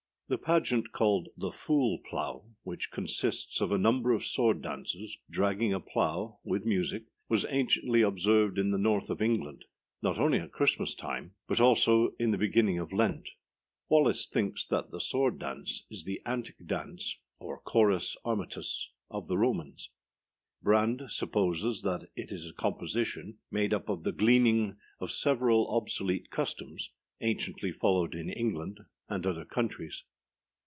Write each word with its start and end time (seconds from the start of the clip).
The 0.31 0.37
pageant 0.37 0.93
called 0.93 1.27
The 1.35 1.51
Fool 1.51 1.99
Plough, 2.09 2.45
which 2.63 2.89
consists 2.89 3.59
of 3.59 3.69
a 3.69 3.77
number 3.77 4.13
of 4.13 4.23
sword 4.23 4.61
dancers 4.61 5.17
dragging 5.29 5.73
a 5.73 5.79
plough 5.81 6.39
with 6.45 6.65
music, 6.65 7.03
was 7.27 7.43
anciently 7.49 8.01
observed 8.01 8.57
in 8.57 8.71
the 8.71 8.77
North 8.77 9.09
of 9.09 9.21
England, 9.21 9.65
not 10.01 10.17
only 10.19 10.39
at 10.39 10.53
Christmas 10.53 10.95
time, 10.95 11.33
but 11.49 11.59
also 11.59 12.13
in 12.17 12.31
the 12.31 12.37
beginning 12.37 12.79
of 12.79 12.93
Lent. 12.93 13.27
Wallis 13.89 14.25
thinks 14.25 14.65
that 14.67 14.89
the 14.89 15.01
Sword 15.01 15.37
Dance 15.39 15.83
is 15.89 16.05
the 16.05 16.21
antic 16.25 16.65
dance, 16.65 17.19
or 17.41 17.59
chorus 17.59 18.15
armatus 18.23 18.89
of 19.09 19.27
the 19.27 19.37
Romans. 19.37 19.89
Brand 20.61 21.01
supposes 21.11 21.81
that 21.81 22.09
it 22.15 22.31
is 22.31 22.49
a 22.49 22.53
composition 22.53 23.39
made 23.51 23.73
up 23.73 23.89
of 23.89 24.03
the 24.05 24.13
gleaning 24.13 24.77
of 25.01 25.11
several 25.11 25.67
obsolete 25.75 26.29
customs 26.31 26.91
anciently 27.19 27.73
followed 27.73 28.15
in 28.15 28.29
England 28.29 28.79
and 29.09 29.25
other 29.25 29.43
countries. 29.43 30.05